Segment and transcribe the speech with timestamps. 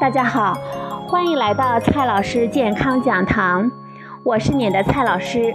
[0.00, 0.56] 大家好，
[1.08, 3.70] 欢迎来到蔡老师健康讲堂，
[4.22, 5.54] 我是你的蔡老师。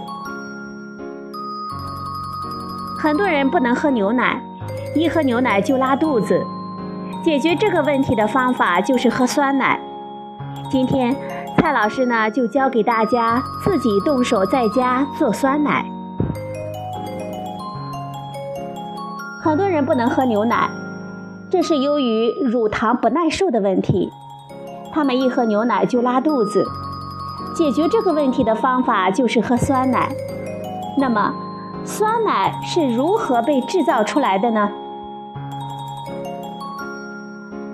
[3.00, 4.40] 很多人不能喝牛奶，
[4.94, 6.44] 一喝牛奶就拉肚子，
[7.24, 9.80] 解决这个问题的方法就是喝酸奶。
[10.70, 11.16] 今天
[11.58, 15.84] 蔡老师呢就教给大家自己动手在家做酸奶。
[19.42, 20.68] 很多人不能喝牛奶。
[21.52, 24.10] 这是由于乳糖不耐受的问题，
[24.90, 26.64] 他们一喝牛奶就拉肚子。
[27.54, 30.08] 解决这个问题的方法就是喝酸奶。
[30.96, 31.34] 那么，
[31.84, 34.70] 酸奶是如何被制造出来的呢？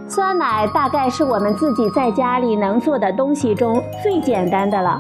[0.09, 4.99] 酸奶大概是我们自己在家里能做的东西中最简单的了，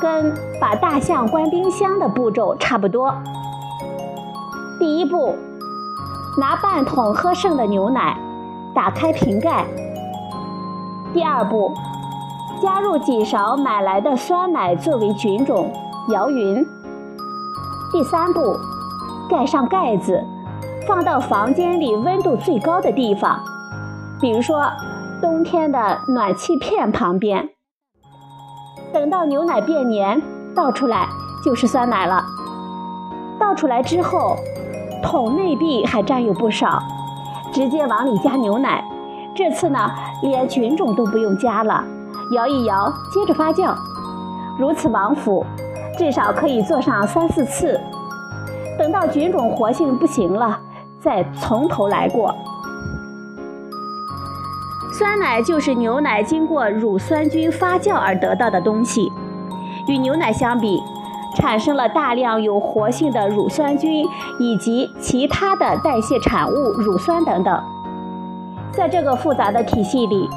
[0.00, 3.14] 跟把大象关冰箱的步骤差不多。
[4.78, 5.36] 第一步。
[6.38, 8.16] 拿半桶喝剩的牛奶，
[8.72, 9.66] 打开瓶盖。
[11.12, 11.74] 第二步，
[12.62, 15.72] 加入几勺买来的酸奶作为菌种，
[16.10, 16.64] 摇匀。
[17.90, 18.56] 第三步，
[19.28, 20.22] 盖上盖子，
[20.86, 23.40] 放到房间里温度最高的地方，
[24.20, 24.70] 比如说
[25.20, 27.48] 冬天的暖气片旁边。
[28.92, 30.22] 等到牛奶变黏，
[30.54, 31.08] 倒出来
[31.44, 32.24] 就是酸奶了。
[33.40, 34.36] 倒出来之后。
[35.02, 36.82] 桶内壁还占有不少，
[37.52, 38.84] 直接往里加牛奶。
[39.34, 39.90] 这次呢，
[40.22, 41.84] 连菌种都不用加了，
[42.34, 43.74] 摇一摇，接着发酵。
[44.58, 45.46] 如此往复，
[45.96, 47.80] 至少可以做上三四次。
[48.76, 50.58] 等到菌种活性不行了，
[51.00, 52.34] 再从头来过。
[54.92, 59.12] 酸奶就是牛奶经过乳酸菌发酵而得到的东西，
[59.86, 60.82] 与牛奶相比。
[61.36, 64.06] 产生了大量有活性的乳酸菌
[64.38, 67.62] 以及其他的代谢产物乳酸等等。
[68.72, 70.28] 在这个复杂的体系里，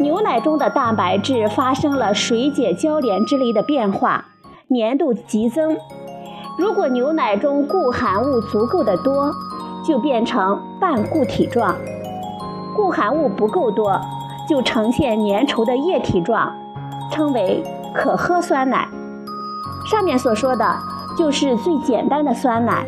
[0.00, 4.26] 牛奶中的蛋白质发生了水解交联之类的变化，
[4.68, 5.76] 粘度急增。
[6.58, 9.32] 如果牛奶中固含物足够的多，
[9.82, 11.74] 就变成半固体状；
[12.76, 13.98] 固含物不够多，
[14.48, 16.52] 就呈现粘稠的液体状，
[17.10, 17.62] 称为
[17.94, 18.86] 可喝酸奶。
[19.86, 20.76] 上面所说的
[21.16, 22.86] 就是最简单的酸奶，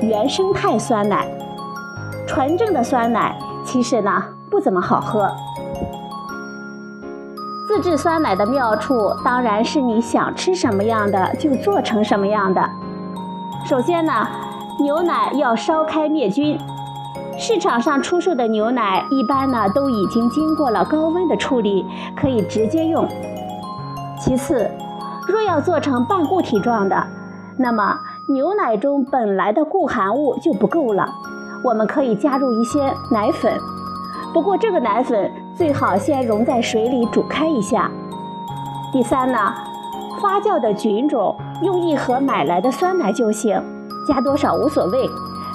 [0.00, 1.26] 原生态酸奶。
[2.26, 5.30] 纯正的酸奶其实呢不怎么好喝。
[7.68, 12.62] 自制酸奶的妙处当然是你想吃什么样的就做成什么样的。
[13.64, 14.26] 首先呢，
[14.80, 16.58] 牛奶要烧开灭菌。
[17.38, 23.08] 市场上出售的牛奶一般呢都已经经过了高温的处理，可以直接用。
[24.20, 24.70] 其次。
[25.32, 27.06] 若要做成半固体状的，
[27.56, 31.08] 那么牛奶中本来的固含物就不够了，
[31.64, 33.58] 我们可以加入一些奶粉。
[34.34, 37.90] 不过这个奶粉最好先溶在水里煮开一下。
[38.92, 39.38] 第三呢，
[40.20, 43.58] 发酵的菌种用一盒买来的酸奶就行，
[44.06, 45.08] 加多少无所谓，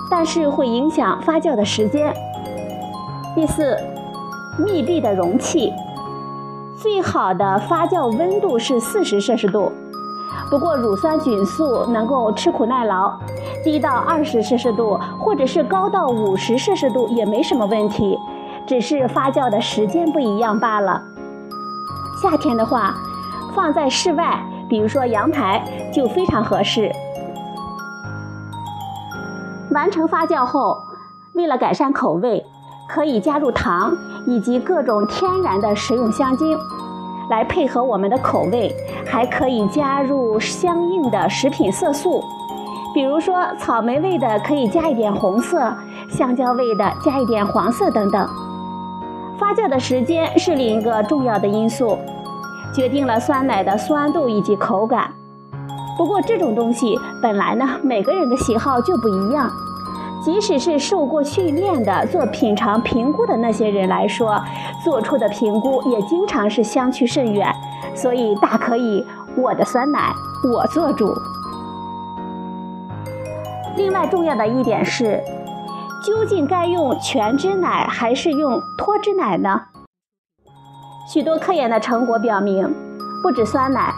[0.10, 2.12] 但是会影响发酵的时间。
[3.36, 3.78] 第四，
[4.58, 5.72] 密闭的容器。
[6.90, 9.70] 最好的发酵温度是四十摄氏度，
[10.50, 13.12] 不过乳酸菌素能够吃苦耐劳，
[13.62, 18.18] 低到二十摄氏度或者是高到五十摄氏度也没什么问题，
[18.66, 21.04] 只是发酵的时间不一样罢了。
[22.24, 22.96] 夏天的话，
[23.54, 25.62] 放在室外，比如说阳台
[25.94, 26.90] 就非常合适。
[29.72, 30.78] 完成发酵后，
[31.34, 32.46] 为了改善口味。
[32.90, 33.94] 可以加入糖
[34.26, 36.58] 以及各种天然的食用香精，
[37.30, 38.74] 来配合我们的口味。
[39.06, 42.24] 还可以加入相应的食品色素，
[42.94, 45.74] 比如说草莓味的可以加一点红色，
[46.10, 48.28] 香蕉味的加一点黄色等等。
[49.40, 51.98] 发酵的时间是另一个重要的因素，
[52.74, 55.14] 决定了酸奶的酸度以及口感。
[55.98, 59.50] 不过这种东西本来呢，每个人的喜好就不一样。
[60.28, 64.38] 即使是受过训练的做品尝评估的那些人来说，
[64.84, 67.50] 做出的评估也经常是相去甚远，
[67.96, 69.08] 所以大可以
[69.38, 70.14] 我的酸奶
[70.54, 71.14] 我做主。
[73.78, 75.24] 另外重要的一点是，
[76.06, 79.62] 究竟该用全脂奶还是用脱脂奶呢？
[81.08, 82.76] 许多科研的成果表明，
[83.24, 83.94] 不止酸奶。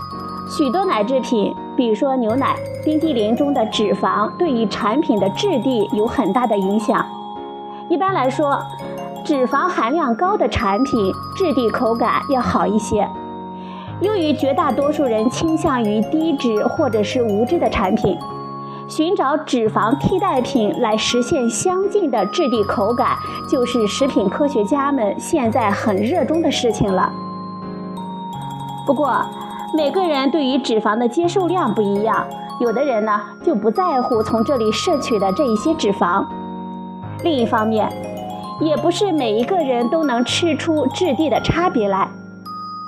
[0.48, 7.06] 许多奶制品，比如说牛奶、冰激凌中的脂肪，对于产品的质地有很大的影响。
[7.88, 8.60] 一般来说，
[9.24, 13.08] 脂肪含量高的产品质地口感要好一些。
[14.02, 18.20] 由于绝大多数人倾向于低脂或者是无脂的产品，
[18.86, 23.16] 寻找脂肪替代品来实现相近的质地口感，
[23.50, 27.10] 就是食品科学家们现在很热衷的事情了。
[28.86, 29.24] 不过，
[29.74, 32.28] 每个人对于脂肪的接受量不一样，
[32.60, 36.26] 有的人呢就不在乎从这里摄取的这一些脂肪。
[37.24, 37.88] 另一方面，
[38.60, 42.10] 也不是每一个人都能吃出质地的差别来，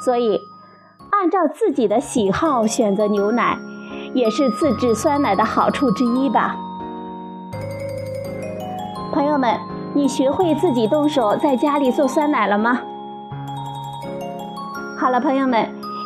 [0.03, 0.39] 所以
[1.11, 3.57] 按照自己的喜好选择牛奶，
[4.13, 6.55] 也是自制酸奶的好处之一吧。
[9.13, 9.59] 朋友们，
[9.93, 12.79] 你学会自己动手在家里做酸奶了吗？
[14.97, 15.69] 好了，朋友们，